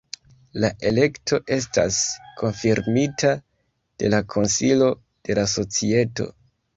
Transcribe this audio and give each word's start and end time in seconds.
La 0.61 0.69
elekto 0.89 1.37
estas 1.55 1.99
konfirmita 2.39 3.33
de 4.05 4.09
la 4.15 4.21
Konsilo 4.37 4.89
de 5.29 5.37
la 5.41 5.45
Societo. 5.53 6.27